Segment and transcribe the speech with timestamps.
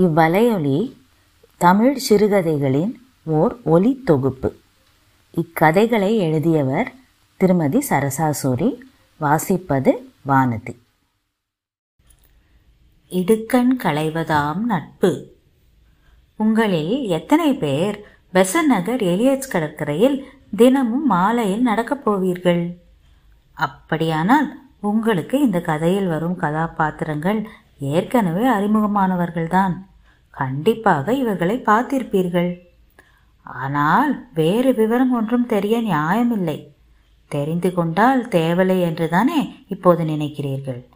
[0.00, 0.96] இவ்வலையொலி
[1.56, 2.92] தமிழ் சிறுகதைகளின்
[3.24, 4.56] ஓர் ஒலி தொகுப்பு.
[5.32, 6.92] இக்கதைகளை எழுதியவர்
[7.36, 8.78] திருமதி சரசாசூரி
[9.20, 9.90] வாசிப்பது
[10.28, 10.78] வானதி.
[13.10, 15.32] இடுக்கண் களைவதாம் நட்பு.
[16.36, 20.24] உங்களில் எத்தனை பேர் பெசன் நகர் எலியட்ஸ் கடற்கரையில்
[20.56, 22.76] தினமும் மாலையில் நடக்கப் போவீர்கள்?
[23.52, 29.88] அப்படியானால் உங்களுக்கு இந்த கதையில் வரும் கதாபாத்திரங்கள் ஏற்கனவே அறிமுகமானவர்கள்தான்.
[30.30, 32.60] கண்டிப்பாக இவர்களை பார்த்திருப்பீர்கள்.
[33.42, 36.68] ஆனால் வேறு விவரம் ஒன்றும் தெரிய நியாயமில்லை.
[37.28, 40.86] தெரிந்து கொண்டால் தேவலை என்றுதானே இப்போது நினைக்கிறீர்கள்.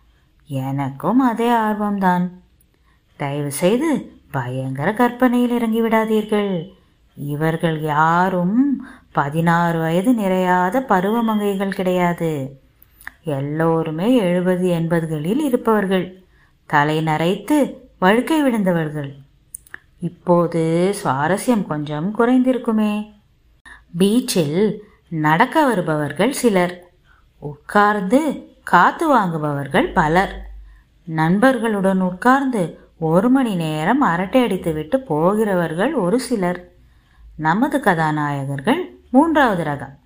[0.46, 2.28] எனக்கும் அதே ஆர்வம்தான்.
[3.16, 6.72] தயவு செய்து பயங்கர கற்பனையில் இறங்கி விடாதீர்கள்
[7.16, 12.60] இவர்கள் யாரும் பதினாறு வயது நிறையாத பருவமங்கைகள் கிடையாது.
[13.24, 16.24] எல்லோருமே எழுபது எண்பதுகளில் இருப்பவர்கள்.
[16.66, 19.23] தலை நரைத்து வழுக்கை விழுந்தவர்கள்.
[20.04, 23.12] இப்போது சுவாரஸ்யம் கொஞ்சம் குறைந்திருக்குமே.
[23.98, 24.76] பீச்சில்
[25.08, 26.90] நடக்க வருபவர்கள் சிலர்.
[27.38, 30.50] உட்கார்ந்து காத்து வாங்குபவர்கள் பலர்.
[31.04, 36.72] நண்பர்களுடன் உட்கார்ந்து ஒரு மணி நேரம் அரட்டை அடித்துவிட்டு போகிறவர்கள் ஒரு சிலர்.
[37.36, 39.96] நமது கதாநாயகர்கள் மூன்றாவது ரகம்.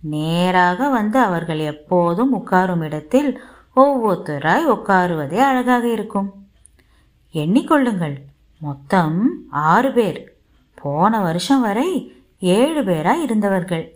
[0.00, 3.42] நேராக வந்து அவர்கள் எப்போதும் உட்காரும் இடத்தில்
[3.76, 6.46] ஒவ்வொருத்தராய் உட்காருவதே அழகாக இருக்கும்.
[7.34, 8.16] எண்ணிக்கொள்ளுங்கள்.
[8.58, 10.36] மொத்தம் ஆறு பேர்.
[10.74, 13.94] போன வருஷம் வரை ஏழு பேராக இருந்தவர்கள்.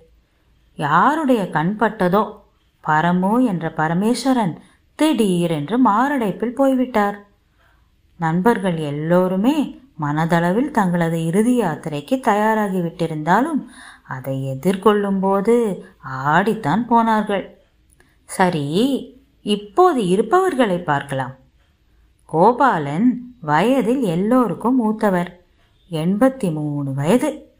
[0.76, 2.36] யாருடைய கண் பட்டதோ?
[2.84, 4.56] பரமு என்ற பரமேஸ்வரன்
[4.94, 7.26] திடீரென்று மாரடைப்பில் போய்விட்டார்.
[8.18, 13.64] நண்பர்கள் எல்லோருமே மனதளவில் தங்களது இறுதி யாத்திரைக்கு தயாராகிவிட்டிருந்தாலும்
[14.02, 15.84] அதை எதிர்கொள்ளும் போது
[16.26, 17.58] ஆடித்தான் போனார்கள்.
[18.24, 18.66] சரி
[19.42, 21.34] இப்போது இருப்பவர்களை பார்க்கலாம்.
[22.24, 25.40] கோபாலன் வயதில் எல்லோருக்கும் மூத்தவர்.
[25.90, 27.52] எண்பத்தி மூணு வயது.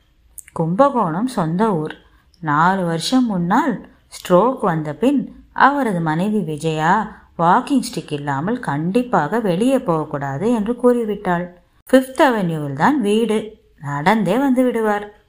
[0.53, 1.95] கும்பகோணம் சொந்த ஊர்.
[2.41, 10.53] நாலு வருஷம் முன்னால் ஸ்ட்ரோக் வந்த பின் அவரது மனைவி விஜயா வாக்கிங் ஸ்டிக் இல்லாமல் கண்டிப்பாக வெளியே போகக்கூடாது
[10.53, 11.49] என்று கூறிவிட்டாள்.
[11.91, 13.57] ஃபிஃப்த் அவென்யூவில் தான் வீடு.
[13.81, 15.23] நடந்தே வந்து விடுவார்.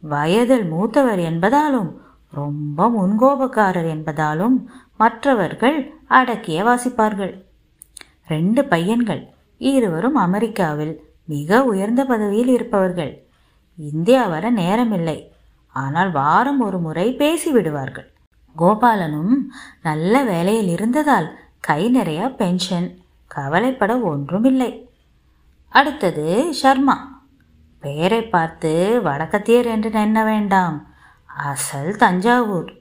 [0.00, 1.92] வயதில் மூத்தவர் என்பதாலும்
[2.30, 4.64] ரொம்ப முன்கோபக்காரர் என்பதாலும்
[4.96, 7.44] மற்றவர்கள் அடக்கிய வாசிப்பார்கள்.
[8.28, 9.34] ரெண்டு பையன்கள்.
[9.58, 13.26] இருவரும் அமெரிக்காவில் மிக உயர்ந்த பதவியில் இருப்பவர்கள்.
[13.76, 15.28] இந்தியா வர நேரமில்லை.
[15.68, 18.12] ஆனால் வாரம் ஒரு முறை பேசி விடுவார்கள்.
[18.58, 19.36] கோபாலனும்
[19.82, 24.90] நல்ல வேலையில் இருந்ததால் கை நிறைய பென்ஷன் கவலைப்பட ஒன்றுமில்லை.
[25.68, 26.94] அடுத்தது ஷர்மா.
[27.80, 30.94] பெயரை பார்த்து வடக்கத்தியர் என்று எண்ண வேண்டாம்.
[31.26, 32.72] அசல் தஞ்சாவூர்.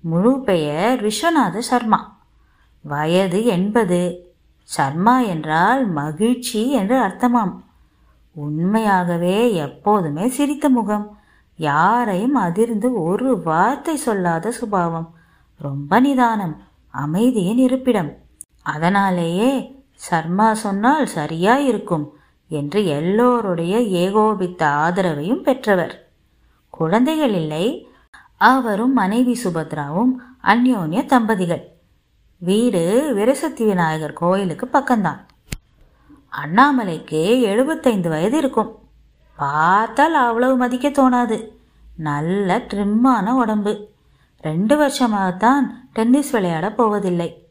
[0.00, 2.20] முழு பெயர் விஸ்வநாத சர்மா
[2.82, 4.31] வயது எண்பது.
[4.72, 7.52] சர்மா என்றால் மகிழ்ச்சி என்று அர்த்தமாம்.
[8.32, 11.18] உண்மையாகவே எப்போதுமே சிரித்த முகம்.
[11.56, 15.14] யாரையும் அதிர்ந்து ஒரு வார்த்தை சொல்லாத சுபாவம்.
[15.58, 16.56] ரொம்ப நிதானம்
[16.88, 18.16] அமைதியின் இருப்பிடம்.
[18.62, 22.12] அதனாலேயே சர்மா சொன்னால் சரியா இருக்கும்
[22.48, 26.08] என்று எல்லோருடைய ஏகோபித்த ஆதரவையும் பெற்றவர்.
[26.70, 27.88] குழந்தைகள் இல்லை
[28.36, 30.12] அவரும் மனைவி சுபத்ராவும்
[30.44, 31.71] அந்யோன்ய தம்பதிகள்.
[32.44, 35.18] வீடு விரசத்தி விநாயகர் கோயிலுக்கு பக்கம்தான்.
[36.44, 38.78] அண்ணாமலைக்கு எழுபத்தைந்து வயது இருக்கும்.
[39.36, 41.48] பார்த்தால் அவ்வளவு மதிக்க தோணாது.
[41.96, 43.88] நல்ல ட்ரிம்மான உடம்பு.
[44.40, 45.60] ரெண்டு வருஷமாகத்தான்
[45.92, 47.46] டென்னிஸ் விளையாட போவதில்லை.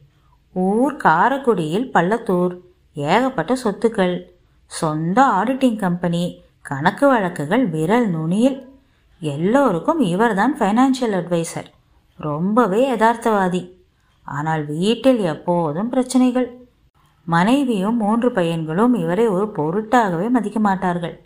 [0.52, 2.58] ஊர் காரக்குடியில் பள்ளத்தூர்.
[2.94, 4.22] ஏகப்பட்ட சொத்துக்கள்.
[4.66, 8.68] சொந்த ஆடிட்டிங் கம்பெனி கணக்கு வழக்குகள் விரல் நுனியில்.
[9.20, 11.66] எல்லோருக்கும் இவர்தான் ஃபைனான்சியல் அட்வைசர்
[12.16, 13.80] ரொம்பவே யதார்த்தவாதி.
[14.24, 16.66] ஆனால் வீட்டில் எப்போதும் பிரச்சனைகள்.
[17.24, 21.20] மனைவியும் மூன்று பையன்களும் இவரை ஒரு பொருட்டாகவே மதிக்க மாட்டார்கள்.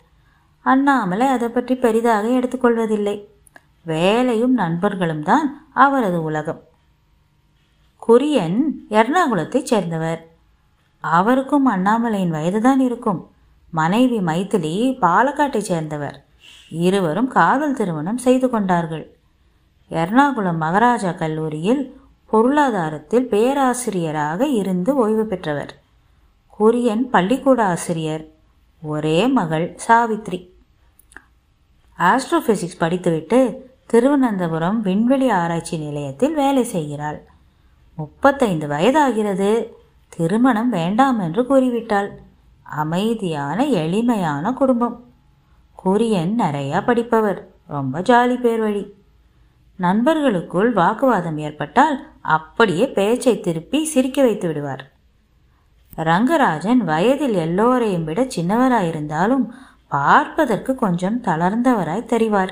[0.61, 3.25] அண்ணாமலை அதை பற்றி பெரிதாக எடுத்துக்கொள்வதில்லை
[3.83, 6.61] வேலையும் நண்பர்களும் தான் அவரது உலகம்.
[8.07, 10.27] குரியன் எர்ணாகுளத்தைச் சேர்ந்தவர்.
[10.99, 13.29] அவருக்கும் அண்ணாமலையின் வயதுதான் இருக்கும்.
[13.69, 16.25] மனைவி மைத்திலி பாலக்காட்டைச் சேர்ந்தவர்.
[16.69, 19.17] இருவரும் காதல் திருமணம் செய்து கொண்டார்கள்.
[19.89, 25.81] எர்ணாகுளம் மகாராஜா கல்லூரியில் பொருளாதாரத்தில் பேராசிரியராக இருந்து ஓய்வு பெற்றவர்.
[26.59, 28.27] குரியன் பள்ளிக்கூட ஆசிரியர்.
[28.83, 30.49] ஒரே மகள் சாவித்ரி.
[31.99, 37.25] ஆஸ்ட்ரோபிசிக்ஸ் படித்துவிட்டு திருவனந்தபுரம் விண்வெளி ஆராய்ச்சி நிலையத்தில் வேலை செய்கிறாள்.
[37.95, 39.71] முப்பத்தைந்து வயதாகிறது.
[40.09, 42.09] திருமணம் வேண்டாம் என்று கூறிவிட்டாள்.
[42.63, 45.03] அமைதியான எளிமையான குடும்பம்.
[45.85, 47.47] குரியன் நிறையா படிப்பவர்.
[47.67, 48.96] ரொம்ப ஜாலி பேர் வழி
[49.77, 54.91] நண்பர்களுக்குள் வாக்குவாதம் ஏற்பட்டால் அப்படியே பேச்சை திருப்பி சிரிக்க வைத்து விடுவார்.
[55.97, 59.49] ரங்கராஜன் வயதில் எல்லோரையும் விட சின்னவராயிருந்தாலும்
[59.87, 62.49] பார்ப்பதற்கு கொஞ்சம் தளர்ந்தவராய் தெரிவார்.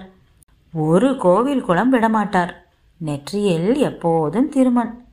[0.73, 2.53] ஒரு கோவில் குளம் விடமாட்டார்.
[2.97, 5.03] நெற்றியில் எப்போதும் திருமண்.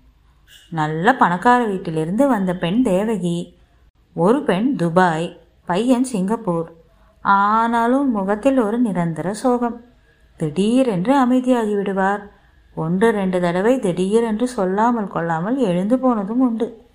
[0.70, 3.56] நல்ல பணக்கார வீட்டிலிருந்து வந்த பெண் தேவகி.
[4.14, 6.72] ஒரு பெண் துபாய் பையன் சிங்கப்பூர்.
[7.20, 9.80] ஆனாலும் முகத்தில் ஒரு நிரந்தர சோகம்.
[10.36, 12.30] திடீரென்று அமைதியாகி விடுவார்.
[12.74, 16.86] ஒன்று ரெண்டு தடவை திடீரென்று சொல்லாமல் கொள்ளாமல் எழுந்து போனதும் உண்டு.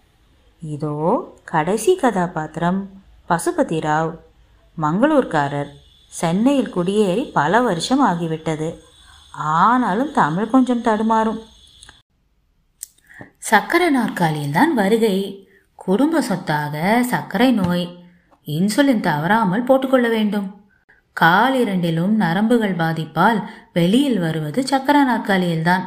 [0.59, 2.89] இதோ கடைசி கதாபாத்திரம்
[3.29, 4.17] பசுபதி ராவ்
[4.81, 5.69] மங்களூர்காரர்
[6.07, 8.77] சென்னையில் குடியேறி பல வருஷம் ஆகிவிட்டது.
[9.31, 11.41] ஆனாலும் தமிழ் கொஞ்சம் தடுமாறும்.
[13.51, 15.47] சக்கரை நாற்காலியில்தான் வருகை.
[15.75, 18.03] குடும்ப சொத்தாக சர்க்கரை நோய்.
[18.45, 20.66] இன்சுலின் தவறாமல் போட்டுக்கொள்ள வேண்டும்.
[21.17, 23.43] கால் இரண்டிலும் நரம்புகள் பாதிப்பால்
[23.73, 25.81] வெளியில் வருவது சக்கர நாற்காலியில்தான்.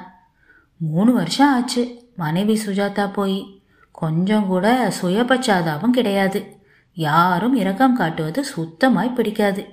[0.77, 2.03] மூணு வருஷம் ஆச்சு.
[2.17, 3.63] மனைவி சுஜாதா போய்.
[3.91, 6.57] கொஞ்சம் கூட சுயபச்சாதாவும் கிடையாது.
[6.95, 9.67] யாரும் இரக்கம் காட்டுவது சுத்தமாய் பிடிக்காது.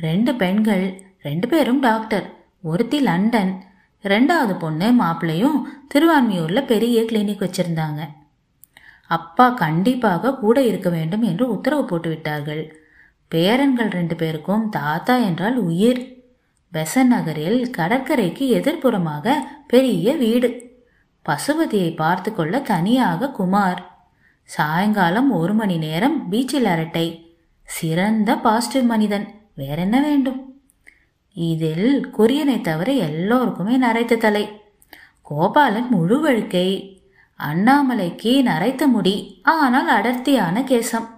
[0.00, 2.34] ரெண்டு பெண்கள் ரெண்டு பேரும் டாக்டர்.
[2.62, 3.62] ஒருத்தி லண்டன்.
[4.02, 5.62] ரெண்டாவது பொண்ணு மாப்பிள்ளையும்
[5.94, 8.00] திருவான்மியூரில் பெரிய கிளினிக் வச்சுருந்தாங்க.
[9.06, 12.86] அப்பா கண்டிப்பாக கூட இருக்க வேண்டும் என்று உத்தரவு போட்டு விட்டார்கள்
[13.34, 16.24] பேரன்கள் ரெண்டு பேருக்கும் தாத்தா என்றால் உயிர்.
[16.72, 19.32] பெசன் நகரில் கடற்கரைக்கு எதிர்ப்புறமாக
[19.66, 20.80] பெரிய வீடு.
[21.28, 24.06] பசுபதியை பார்த்து கொள்ள தனியாக குமார்.
[24.44, 27.36] சாயங்காலம் ஒரு மணி நேரம் பீச்சில் அரட்டை.
[27.62, 29.34] சிறந்த பாசிட்டிவ் மனிதன்.
[29.54, 30.60] வேற என்ன வேண்டும்?
[31.32, 34.62] இதில் குரியனை தவிர எல்லோருக்குமே நரைத்த தலை.
[35.22, 37.00] கோபாலன் முழு வழுக்கை.
[37.38, 39.40] அண்ணாமலைக்கு நரைத்த முடி.
[39.42, 41.17] ஆனால் அடர்த்தியான கேசம்.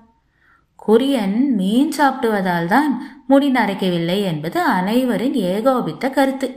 [0.87, 2.93] குரியன் மீன் சாப்பிடுவதால் தான்
[3.27, 6.49] முடி நரைக்கவில்லை என்பது அனைவரின் ஏகோபித்த கருத்து.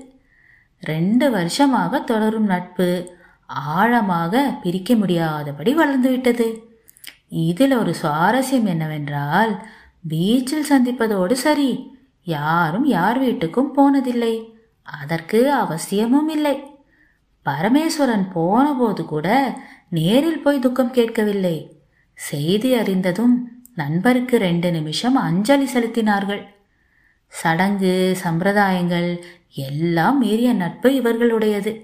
[0.80, 3.18] ரெண்டு வருஷமாக தொடரும் நட்பு
[3.48, 6.48] ஆழமாக பிரிக்க முடியாதபடி வளர்ந்துவிட்டது.
[7.30, 9.62] இதில் ஒரு சுவாரஸ்யம் என்னவென்றால்
[10.10, 11.92] பீச்சில் சந்திப்பதோடு சரி
[12.24, 14.34] யாரும் யார் வீட்டுக்கும் போனதில்லை.
[14.84, 16.56] அதற்கு அவசியமும் இல்லை.
[17.46, 19.28] பரமேஸ்வரன் போனபோது கூட
[19.90, 21.58] நேரில் போய் துக்கம் கேட்கவில்லை.
[22.14, 26.44] செய்தி அறிந்ததும் நண்பருக்கு ரெண்டு நிமிஷம் அஞ்சலி செலுத்தினார்கள்.
[27.28, 29.20] சடங்கு சம்பிரதாயங்கள்
[29.52, 31.82] எல்லாம் மீறிய நட்பு இவர்களுடையது.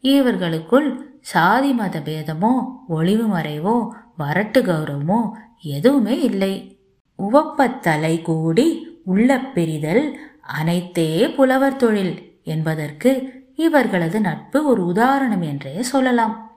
[0.00, 5.30] இவர்களுக்குள் சாதி மத பேதமோ ஒளிவு மறைவோ வரட்டு கௌரவமோ
[5.60, 6.80] எதுவுமே இல்லை.
[7.18, 13.10] உவப்பத்தலை கூடி உள்ள பிரிதல் அனைத்தே புலவர் தொழில் என்பதற்கு
[13.56, 16.47] இவர்களது நட்பு ஒரு உதாரணம் என்றே சொல்லலாம்.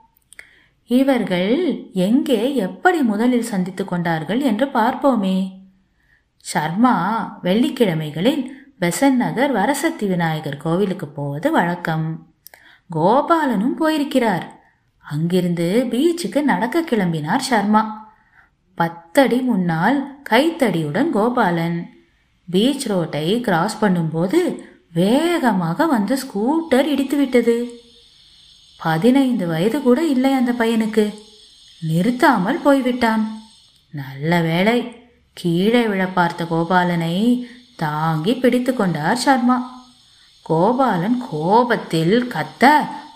[1.00, 1.52] இவர்கள்
[2.06, 5.38] எங்கே எப்படி முதலில் சந்தித்து கொண்டார்கள் என்று பார்ப்போமே.
[6.46, 6.96] சர்மா
[7.44, 8.42] வெள்ளிக்கிழமைகளில்
[8.82, 12.08] பெசன் நகர் வரசத்தி விநாயகர் கோவிலுக்கு போவது வழக்கம்.
[12.96, 14.46] கோபாலனும் போயிருக்கிறார்.
[15.06, 17.84] அங்கிருந்து பீச்சுக்கு நடக்க கிளம்பினார் சர்மா
[18.78, 20.00] பத்தடி முன்னால்
[20.30, 21.80] கைத்தடியுடன் கோபாலன்.
[22.48, 24.40] பீச் ரோட்டை கிராஸ் பண்ணும்போது
[24.94, 27.56] வேகமாக வந்து ஸ்கூட்டர் இடித்து விட்டது
[28.84, 31.14] பதினைந்து வயது கூட இல்லை அந்த பையனுக்கு.
[31.82, 33.42] நிறுத்தாமல் போய்விட்டான்.
[33.92, 34.96] நல்ல வேளை
[35.34, 39.58] கீழே விழ பார்த்த கோபாலனை தாங்கி பிடித்து கொண்டார் சர்மா
[40.42, 42.74] கோபாலன் கோபத்தில் கத்த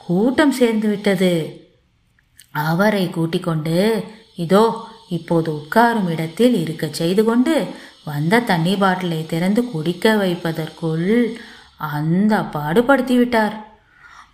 [0.07, 1.63] கூட்டம் சேர்ந்து விட்டது.
[2.51, 4.03] அவரை கூட்டிக் கொண்டு
[4.35, 7.67] இதோ இப்போது உட்காரும் இடத்தில் இருக்க செய்து கொண்டு
[8.05, 11.09] வந்த தண்ணி பாட்டிலை திறந்து குடிக்க வைப்பதற்குள்
[11.77, 13.64] அந்த பாடுபடுத்தி விட்டார்.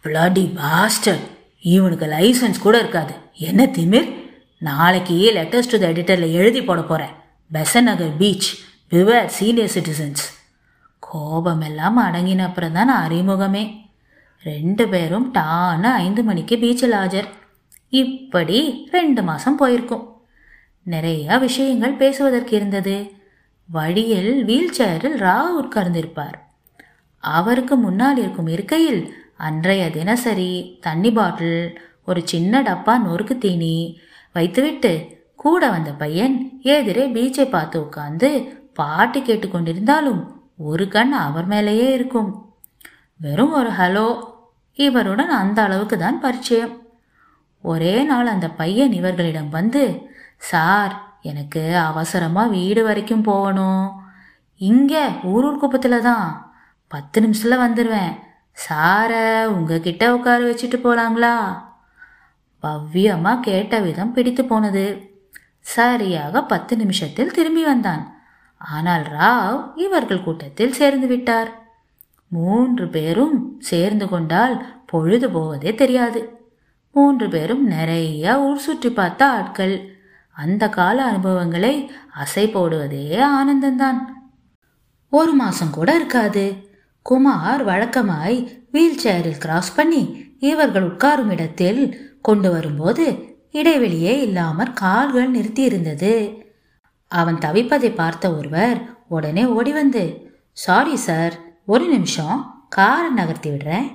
[0.04, 1.20] பிளடி பாஸ்டர்
[1.62, 3.14] இவனுக்கு லைசன்ஸ் கூட இருக்காது.
[3.34, 4.16] என்ன திமிர்?
[4.58, 7.14] நாளைக்கு லெட்டர்ஸ் டு த எடிட்டரில் எழுதி போட போகிறேன்
[7.54, 10.24] பெசன் நகர் பீச் பிவர் சீனியர் சிட்டிசன்ஸ்
[11.00, 13.76] கோபமெல்லாம் அடங்கின அப்புறம் தான் அறிமுகமே.
[14.44, 17.28] ரெண்டு பேரும் டான்னு ஐந்து மணிக்கு பீச்சில் ஆஜர்.
[17.90, 20.22] இப்படி ரெண்டு மாதம் போயிருக்கும்.
[20.84, 23.12] நிறைய விஷயங்கள் பேசுவதற்கு இருந்தது.
[23.68, 26.38] வழியில் வீல் சேரில் ராவ் உட்கார்ந்திருப்பார்.
[27.18, 31.62] அவருக்கு முன்னால் இருக்கும் இருக்கையில் அன்றைய தினசரி தண்ணி பாட்டில்
[32.06, 33.76] ஒரு சின்ன டப்பா நொறுக்கு தீனி
[34.34, 34.92] வைத்துவிட்டு
[35.36, 36.36] கூட வந்த பையன்
[36.76, 38.30] எதிரே பீச்சை பார்த்து உட்கார்ந்து
[38.74, 40.22] பாட்டு கேட்டுக்கொண்டிருந்தாலும்
[40.70, 42.30] ஒரு கண் அவர் மேலேயே இருக்கும்.
[43.20, 44.08] வெறும் ஒரு ஹலோ
[44.78, 46.74] இவருடன் அந்த அளவுக்கு தான் பரிச்சயம்.
[47.64, 49.84] ஒரே நாள் அந்த பையன் இவர்களிடம் வந்து
[50.50, 53.86] சார் எனக்கு அவசரமா வீடு வரைக்கும் போகணும்.
[54.62, 54.94] இங்க
[55.24, 56.28] ஊரூர் குப்பத்துல தான்
[56.92, 58.14] பத்து நிமிஷத்துல வந்துடுவேன்
[58.56, 61.58] சாரை உங்ககிட்ட உட்கார வச்சுட்டு போலாங்களா?
[62.64, 65.10] பவ்யமா கேட்ட விதம் பிடித்து போனது.
[65.60, 68.22] சரியாக பத்து நிமிஷத்தில் திரும்பி வந்தான்.
[68.58, 71.60] ஆனால் ராவ் இவர்கள் கூட்டத்தில் சேர்ந்து விட்டார்.
[72.28, 76.40] மூன்று பேரும் சேர்ந்து கொண்டால் பொழுது போவதே தெரியாது.
[76.92, 80.00] மூன்று பேரும் நிறைய ஊர் சுற்றி பார்த்த ஆட்கள்.
[80.32, 84.00] அந்த கால அனுபவங்களை அசை போடுவதே ஆனந்தந்தான்
[85.10, 86.71] ஒரு மாசம் கூட இருக்காது.
[87.02, 88.38] குமார் வழக்கமாய்
[88.72, 93.06] வீல் சேரில் கிராஸ் பண்ணி இவர்கள் உட்காரும் இடத்தில் கொண்டு வரும்போது
[93.52, 96.44] இடைவெளியே இல்லாமற் கால்கள் நிறுத்தி இருந்தது
[97.08, 101.34] அவன் தவிப்பதை பார்த்த ஒருவர் உடனே ஓடி வந்து சாரி சார்
[101.66, 102.66] ஒரு நிமிஷம்.
[102.70, 103.88] காரை நகர்த்தி விடுறேன்.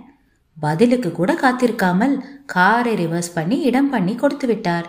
[0.61, 4.89] பதிலுக்கு கூட காத்திருக்காமல் காரை ரிவர்ஸ் பண்ணி இடம் பண்ணி கொடுத்து விட்டார்.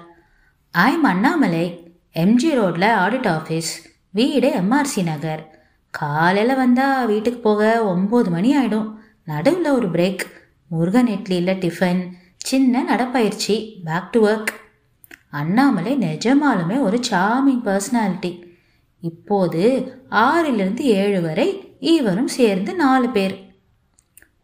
[0.71, 1.65] ஐம் அண்ணாமலை.
[2.13, 3.71] எம்ஜி ரோட்ல ஆடிட் ஆஃபீஸ்
[4.11, 5.56] வீடு எம்ஆர்சி நகர்.
[5.99, 10.19] காலையில் வந்தால் வீட்டுக்கு போக ஒம்பது மணி ஆகிடும் நடுவில் ஒரு பிரேக்
[10.67, 13.81] முருகன் இட்லியில் டிஃபன் சின்ன நடப்பயிற்சி.
[13.85, 14.53] பேக் டு ஒர்க்
[15.29, 18.43] அண்ணாமலை நிஜமாலுமே ஒரு சாமிங் பர்சனாலிட்டி
[19.01, 19.61] இப்போது
[20.11, 23.53] ஆறிலிருந்து ஏழு வரை இவரும் சேர்ந்து நாலு பேர்.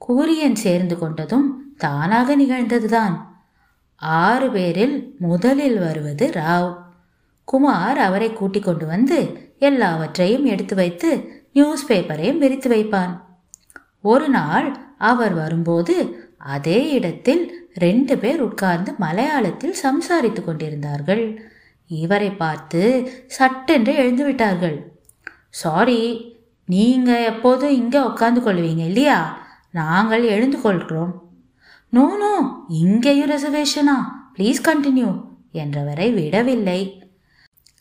[0.08, 3.20] கூரியன் சேர்ந்து கொண்டதும் தானாக நிகழ்ந்ததுதான்.
[3.96, 6.76] ஆறு பேரில் முதலில் வருவது ராவ்.
[7.44, 13.14] குமார் அவரை கூட்டிக் கொண்டு வந்து எல்லாவற்றையும் எடுத்து வைத்து நியூஸ் பேப்பரையும் விரித்து வைப்பான்.
[14.02, 14.68] ஒரு நாள்
[14.98, 15.96] அவர் வரும்போது
[16.38, 17.44] அதே இடத்தில்
[17.74, 21.26] ரெண்டு பேர் உட்கார்ந்து மலையாளத்தில் சம்சாரித்து கொண்டிருந்தார்கள்.
[21.90, 22.82] இவரை பார்த்து
[23.28, 24.78] சட்டென்று எழுந்து விட்டார்கள்.
[25.62, 26.02] சாரி
[26.66, 29.20] நீங்க எப்போதும் இங்கே உட்கார்ந்து கொள்வீங்க இல்லையா?
[29.72, 31.14] நாங்கள் எழுந்து கொள்கிறோம்.
[31.90, 32.34] நோ நோ
[32.68, 33.98] இங்கேயும் ரெசர்வேஷனா
[34.36, 35.10] ப்ளீஸ் கண்டினியூ
[35.64, 36.82] என்றவரை விடவில்லை.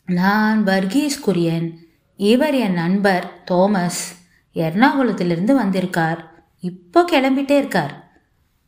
[0.07, 1.67] நான் வர்கீஸ் குரியன்
[2.15, 4.17] இவர் என் நண்பர் தோமஸ்.
[4.53, 6.43] எர்ணாகுளத்திலிருந்து வந்திருக்கார்.
[6.59, 8.11] இப்போ கிளம்பிட்டே இருக்கார்.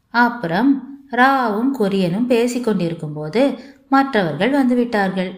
[0.09, 3.59] அப்புறம் ராவும் கொரியனும் பேசிக்கொண்டிருக்கும் போது
[3.89, 5.37] மற்றவர்கள் வந்துவிட்டார்கள்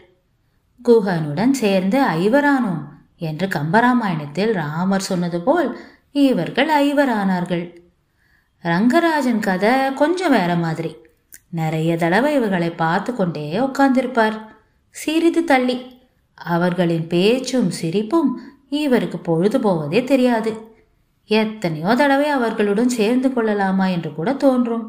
[0.83, 2.83] குஹனுடன் சேர்ந்து ஐவரானோம்
[3.17, 5.79] என்று கம்பராமாயணத்தில் ராமர் சொன்னது போல்
[6.11, 7.75] இவர்கள் ஐவரானார்கள்.
[8.63, 10.95] ரங்கராஜன் கதை கொஞ்சம் வேற மாதிரி.
[11.49, 14.41] நிறைய தடவை இவர்களை பார்த்து கொண்டே உட்கார்ந்திருப்பார்.
[14.89, 15.96] சிறிது தள்ளி.
[16.37, 18.29] அவர்களின் பேச்சும் சிரிப்பும்
[18.69, 20.51] இவருக்கு பொழுது போவதே தெரியாது.
[21.29, 24.85] எத்தனையோ தடவை அவர்களுடன் சேர்ந்து கொள்ளலாமா என்று கூட தோன்றும்.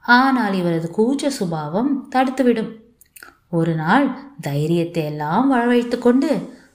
[0.00, 2.72] ஆனால் இவரது கூச்ச சுபாவம் தடுத்துவிடும்.
[3.50, 4.06] ஒரு நாள்
[4.40, 6.30] தைரியத்தை எல்லாம் வரவழைத்து கொண்டு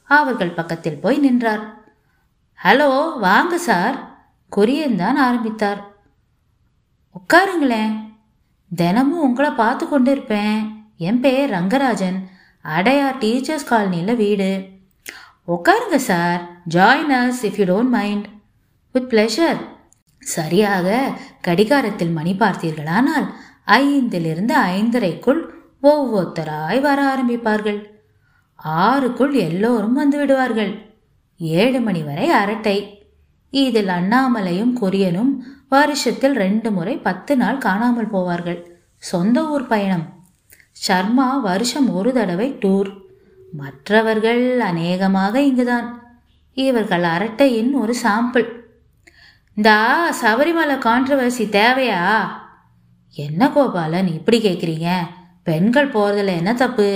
[0.06, 1.64] அவர்கள் பக்கத்தில் போய் நின்றார்.
[2.64, 3.98] ஹலோ வாங்க சார்.
[4.56, 5.82] கொரியன் தான் ஆரம்பித்தார்.
[7.16, 7.96] உட்காருங்களேன்.
[8.72, 10.60] தினமும் உங்களை பார்த்து கொண்டு இருப்பேன்
[10.98, 12.20] என் பேர் ரங்கராஜன்.
[12.62, 14.66] அடையார் டீச்சர்ஸ் காலனியில் வீடு.
[15.48, 18.26] உட்காருங்க sir join us if you don't mind
[18.92, 19.58] with pleasure
[20.20, 23.28] சரியாக கடிகாரத்தில் மணி பார்த்தீர்களானால்
[23.68, 25.42] ஐந்திலிருந்து ஐந்தரைக்குள்
[25.84, 27.86] ஒவ்வொருத்தராய் வர ஆரம்பிப்பார்கள்.
[28.66, 30.86] ஆறுக்குள் எல்லோரும் வந்து விடுவார்கள்.
[31.38, 33.06] ஏழு மணி வரை அரட்டை.
[33.50, 35.38] இதில் அண்ணாமலையும் கொரியனும்
[35.70, 38.66] வருஷத்தில் ரெண்டு முறை பத்து நாள் காணாமல் போவார்கள்.
[38.98, 40.21] சொந்த ஊர் பயணம்.
[40.86, 42.90] சர்மா வருஷம் ஒரு தடவை டூர்
[43.54, 45.88] மற்றவர்கள் அநேகமாக இங்குதான்.
[46.58, 48.48] இவர்கள் அரட்டையின் ஒரு சாம்பிள்
[49.58, 49.78] இந்தா
[50.22, 52.04] சபரிமலை கான்ட்ரவர்சி தேவையா?
[53.16, 54.90] என்ன கோபாலன் இப்படி கேட்குறீங்க
[55.44, 56.90] பெண்கள் போகிறதுல என்ன தப்பு?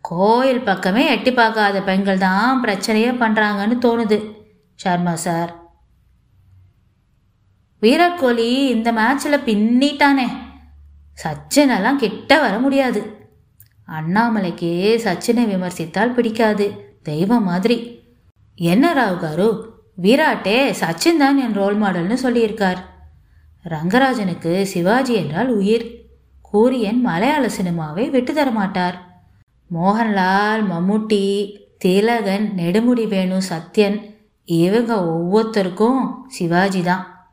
[0.00, 4.18] கோயில் பக்கமே எட்டி பார்க்காத பெண்கள் தான் பிரச்சனையே பண்ணுறாங்கன்னு தோணுது
[4.74, 5.52] சர்மா சார்.
[7.82, 10.28] விராட் கோலி இந்த மேட்ச்சில் பின்னிட்டானே.
[11.24, 13.30] சச்சினெல்லாம் கிட்ட வர முடியாது.
[13.88, 16.98] அண்ணாமலைக்கு சச்சினை விமர்சித்தால் பிடிக்காது.
[17.02, 18.04] தெய்வம் மாதிரி.
[18.54, 19.74] என்ன ராவ் காரு?
[20.02, 22.76] விராட்டே சச்சின் தான் என் ரோல் மாடல்னு சொல்லியிருக்கார்.
[23.68, 26.04] ரங்கராஜனுக்கு சிவாஜி என்றால் உயிர்.
[26.52, 29.14] கூரியன் மலையாள சினிமாவை விட்டு தர மாட்டார்.
[29.74, 31.54] மோகன்லால் மம்முட்டி
[31.84, 37.30] திலகன் நெடுமுடி வேணு சத்யன் இவங்க ஒவ்வொருத்தருக்கும் சிவாஜி தான்.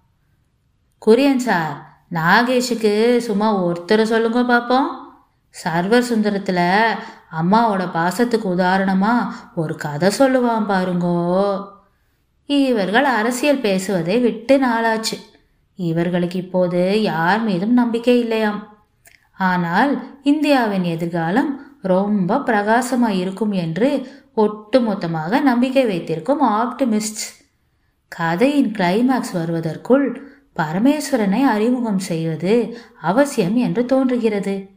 [1.06, 4.90] குரியன் சார் நாகேஷுக்கு சும்மா ஒருத்தரை சொல்லுங்க பார்ப்போம்
[5.56, 6.66] சர்வர் சுந்தரத்தில்
[7.40, 11.18] அம்மாவோட பாசத்துக்கு உதாரணமாக ஒரு கதை சொல்லுவான் பாருங்கோ.
[12.46, 15.18] இவர்கள் அரசியல் பேசுவதை விட்டு நாளாச்சு.
[15.80, 18.60] இவர்களுக்கு இப்போது யார் மீதும் நம்பிக்கை இல்லையாம்.
[19.40, 19.92] ஆனால்
[20.24, 21.52] இந்தியாவின் எதிர்காலம்
[21.82, 23.90] ரொம்ப பிரகாசமாக இருக்கும் என்று
[24.36, 27.24] ஒட்டுமொத்தமாக நம்பிக்கை வைத்திருக்கும் ஆப்டிமிஸ்ட்.
[28.08, 30.06] கதையின் கிளைமேக்ஸ் வருவதற்குள்
[30.56, 34.70] பரமேஸ்வரனை அறிமுகம் செய்வது அவசியம் என்று தோன்றுகிறது.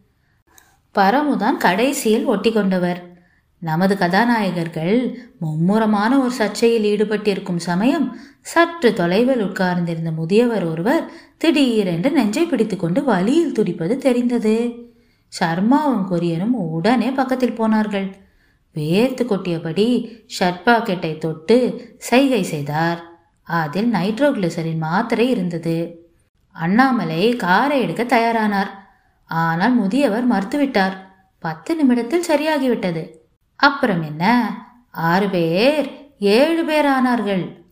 [0.94, 3.14] பரமுதான் கடைசியில் ஒட்டி கொண்டவர்
[3.58, 13.04] நமது கதாநாயகர்கள் மும்முரமான ஒரு சர்ச்சையில் ஈடுபட்டிருக்கும் சமயம் சற்று தொலைவில் உட்கார்ந்திருந்த முதியவர் ஒருவர் திடீரென்று நெஞ்சை பிடித்துக்கொண்டு
[13.04, 14.72] வலியில் துடிப்பது தெரிந்தது.
[15.28, 18.06] சர்மாவும் கொரியனும் உடனே பக்கத்தில் போனார்கள்.
[18.74, 21.58] வேர்த்து கொட்டியபடி ஷர்ட் பாக்கெட்டை தொட்டு
[21.98, 23.15] சைகை செய்தார்.
[23.46, 26.06] அதில் நைட்ரோகிளிசரின் மாத்திரை இருந்தது.
[26.52, 28.70] அண்ணாமலை காரை எடுக்க தயாரானார்.
[29.24, 30.96] ஆனால் முதியவர் மறுத்துவிட்டார்.
[31.38, 33.10] பத்து நிமிடத்தில் சரியாகிவிட்டது.
[33.56, 34.54] அப்புறம் என்ன?
[34.90, 37.62] ஆறு பேர் ஏழு பேர் ஆனார்கள்.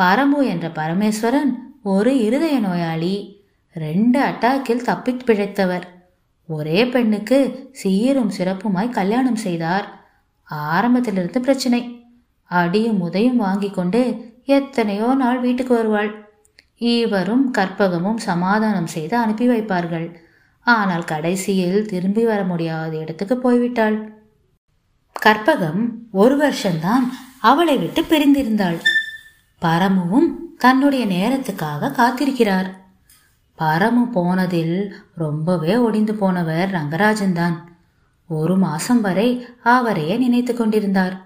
[0.00, 3.44] பரமு என்ற பரமேஸ்வரன் ஒரு இருதய நோயாளி.
[3.74, 5.82] ரெண்டு அட்டாக்கில் தப்பி பிழைத்தவர்.
[6.46, 10.08] ஒரே பெண்ணுக்கு சீரும் சிறப்புமாய் கல்யாணம் செய்தார்.
[10.44, 12.04] ஆரம்பத்திலிருந்து பிரச்சனை.
[12.42, 16.10] அடியும் உதையும் வாங்கி கொண்டு எத்தனையோ நாள் வீட்டுக்கு வருவாள்.
[16.78, 20.16] இவரும் கற்பகமும் சமாதானம் செய்து அனுப்பி வைப்பார்கள்.
[20.66, 23.96] ஆனால் கடைசியில் திரும்பி வர முடியாத இடத்துக்கு போய்விட்டாள்.
[25.26, 28.78] கற்பகம் ஒரு வருஷம்தான் அவளை விட்டு பிரிந்திருந்தாள்.
[29.62, 32.68] பரமுவும் தன்னுடைய நேரத்துக்காக காத்திருக்கிறார்.
[33.58, 34.76] பரமு போனதில்
[35.14, 37.56] ரொம்பவே ஒடிந்து போனவர் ரங்கராஜன் தான்
[38.26, 39.28] ஒரு மாசம் வரை
[39.62, 41.16] அவரையே நினைத்து கொண்டிருந்தார்.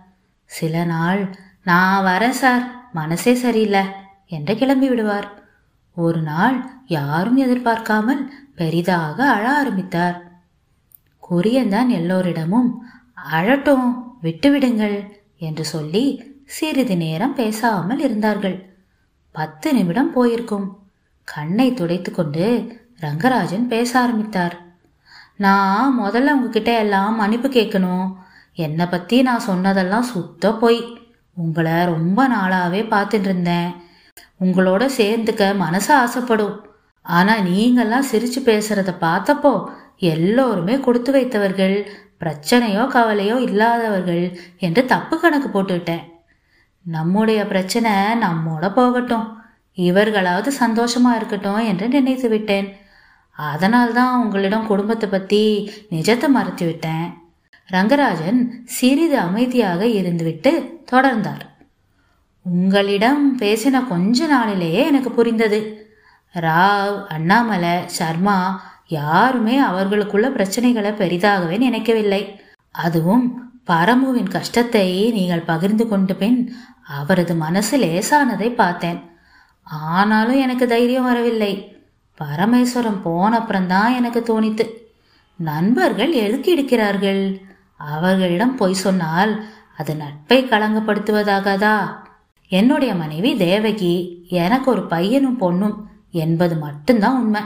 [0.45, 1.23] சில நாள்
[1.63, 2.78] நான் வரேன் சார்.
[2.93, 3.83] மனசே சரியில்லை
[4.27, 5.29] என்று கிளம்பி விடுவார்.
[5.95, 10.31] ஒரு நாள் யாரும் எதிர்பார்க்காமல் பெரிதாக அழ ஆரம்பித்தார்.
[11.31, 12.83] கொரியன்தான் எல்லோரிடமும்
[13.33, 13.87] அழட்டும்
[14.23, 18.77] விட்டுவிடுங்கள் என்று சொல்லி சிறிது நேரம் பேசாமல் இருந்தார்கள்.
[19.31, 20.79] பத்து நிமிடம் போயிருக்கும்.
[21.25, 24.57] கண்ணை துடைத்து கொண்டு ரங்கராஜன் பேச ஆரம்பித்தார்.
[25.37, 28.15] நான் முதல்ல உங்ககிட்ட எல்லாம் மன்னிப்பு கேட்கணும்.
[28.53, 31.08] என்னை பற்றி நான் சொன்னதெல்லாம் சுத்த போய்.
[31.43, 33.71] உங்களை ரொம்ப நாளாவே பார்த்துட்டு இருந்தேன்
[34.45, 36.57] உங்களோட சேர்ந்துக்க மனசு ஆசைப்படும்.
[37.07, 39.53] ஆனால் நீங்கள்லாம் சிரிச்சு பேசுறத பார்த்தப்போ
[40.13, 41.77] எல்லோருமே கொடுத்து வைத்தவர்கள்
[42.23, 44.25] பிரச்சனையோ கவலையோ இல்லாதவர்கள்
[44.67, 46.05] என்று தப்பு கணக்கு போட்டுவிட்டேன்
[46.87, 47.93] நம்முடைய பிரச்சனை
[48.25, 49.27] நம்மோட போகட்டும்.
[49.79, 52.69] இவர்களாவது சந்தோஷமா இருக்கட்டும் என்று நினைத்து விட்டேன்.
[53.37, 55.43] அதனால்தான் உங்களிடம் குடும்பத்தை பற்றி
[55.91, 57.09] நிஜத்தை மறைத்து விட்டேன்.
[57.73, 61.45] ரங்கராஜன் சிறிது அமைதியாக இருந்துவிட்டு தொடர்ந்தார்.
[62.43, 65.91] உங்களிடம் பேசின கொஞ்ச நாளிலேயே எனக்கு புரிந்தது.
[66.35, 72.41] ராவ் அண்ணாமலை சர்மா யாருமே அவர்களுக்குள்ள பிரச்சனைகளை பெரிதாகவே நினைக்கவில்லை.
[72.71, 76.55] அதுவும் பரமுவின் கஷ்டத்தை நீங்கள் பகிர்ந்து கொண்டு பின்
[76.89, 79.01] அவரது மனசு லேசானதை பார்த்தேன்.
[79.63, 81.77] ஆனாலும் எனக்கு தைரியம் வரவில்லை.
[82.21, 84.67] பரமேஸ்வரம் போனப்புறம்தான் எனக்கு தோணித்து.
[85.37, 87.41] நண்பர்கள் எதுக்கு இருக்கிறார்கள்
[87.79, 89.45] அவர்களிடம் பொய் சொன்னால்
[89.77, 91.89] அது நட்பை களங்கப்படுத்துவதாகாதா?
[92.49, 95.77] என்னுடைய மனைவி தேவகி எனக்கு ஒரு பையனும் பொண்ணும்
[96.11, 97.41] என்பது மட்டும்தான் உண்மை.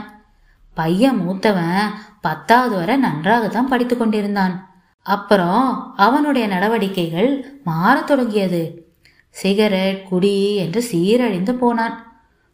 [0.73, 1.89] பையன் மூத்தவன்
[2.21, 4.73] பத்தாவது வரை நன்றாக தான் படித்து கொண்டிருந்தான்.
[5.01, 8.91] அப்புறம் அவனுடைய நடவடிக்கைகள் மாறத் தொடங்கியது.
[9.29, 12.11] சிகரெட் குடி என்று சீரழிந்து போனான்.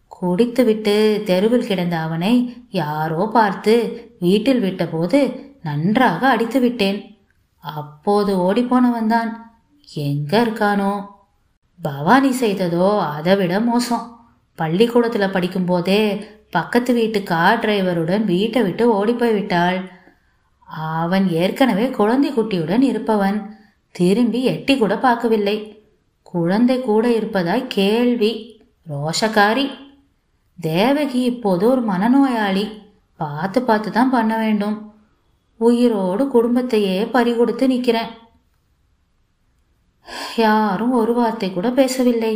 [0.08, 3.74] குடித்துவிட்டு தெருவில் கிடந்த அவனை யாரோ பார்த்து
[4.20, 7.19] வீட்டில் விட்டபோது நன்றாக அடித்து விட்டேன்
[7.60, 9.58] அப்போது ஓடிப்போனவன் தான்.
[9.94, 11.06] எங்க இருக்கானோ?
[11.82, 14.28] பவானி செய்ததோ அதை விட மோசம்.
[14.56, 19.90] பள்ளிக்கூடத்தில் படிக்கும்போதே பக்கத்து வீட்டு கார் டிரைவருடன் வீட்டை விட்டு ஓடி விட்டாள்.
[20.66, 23.58] அவன் ஏற்கனவே குழந்தை குட்டியுடன் இருப்பவன்.
[23.92, 25.88] திரும்பி எட்டி கூட பார்க்கவில்லை.
[26.22, 28.62] குழந்தை கூட இருப்பதாய் கேள்வி.
[28.90, 29.70] ரோஷக்காரி.
[30.62, 32.82] தேவகி இப்போது ஒரு மனநோயாளி.
[33.16, 34.89] பார்த்து பார்த்து தான் பண்ண வேண்டும்.
[35.60, 38.12] உயிரோடு குடும்பத்தையே பறிகொடுத்து நிற்கிறேன்
[40.36, 42.34] யாரும் ஒரு வார்த்தை கூட பேசவில்லை.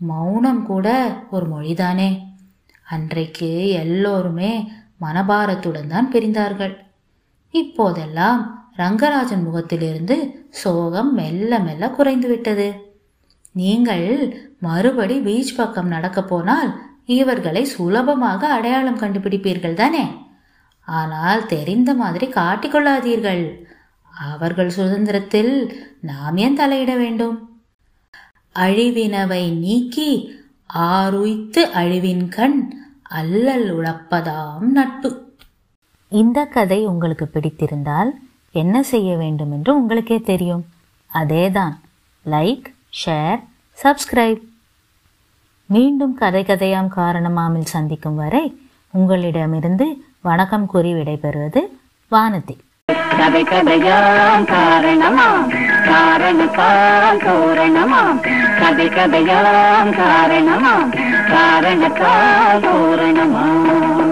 [0.00, 0.88] மௌனம் கூட
[1.30, 2.10] ஒரு மொழிதானே.
[2.84, 3.50] அன்றைக்கு
[3.82, 4.52] எல்லோருமே
[5.00, 6.74] மனபாரத்துடன் தான் பிரிந்தார்கள்.
[7.54, 8.40] இப்போதெல்லாம்
[8.76, 10.16] ரங்கராஜன் முகத்திலிருந்து
[10.50, 12.68] சோகம் மெல்ல மெல்ல குறைந்து விட்டது.
[13.52, 14.06] நீங்கள்
[14.60, 16.70] மறுபடி பீச் பக்கம் நடக்க போனால்
[17.04, 20.04] இவர்களை சுலபமாக அடையாளம் கண்டுபிடிப்பீர்கள் தானே
[20.88, 23.44] ஆனால் தெரிந்த மாதிரி காட்டிக்கொள்ளாதீர்கள்
[24.14, 25.52] அவர்கள் சுதந்திரத்தில்
[26.00, 27.36] நாம் ஏன் தலையிட வேண்டும்?
[28.54, 30.10] அழிவினவை நீக்கி
[30.74, 32.58] ஆருய்த்து அழிவின் கண்
[33.02, 35.10] அல்லல் உழப்பதாம் நட்பு.
[36.08, 38.10] இந்த கதை உங்களுக்கு பிடித்திருந்தால்
[38.50, 40.64] என்ன செய்ய வேண்டும் என்று உங்களுக்கே தெரியும்.
[41.12, 41.74] அதேதான்
[42.24, 42.66] லைக்
[43.04, 43.40] ஷேர்
[43.78, 44.42] சப்ஸ்கிரைப்
[45.66, 48.44] மீண்டும் கதை கதையாம் காரணமாமில் சந்திக்கும் வரை
[48.90, 49.86] உங்களிடமிருந்து
[50.22, 51.60] வணக்கம் கூறி விடைபெறுவது
[52.10, 52.58] வானதி.
[53.18, 55.52] கதை கதையாம் காரணமாம்
[55.84, 58.20] காரணத்தால் தோரணமாம்.
[58.60, 60.94] கதை கதையாம் காரணமாம்
[61.28, 64.11] காரணத்தால் தோரணமாம்.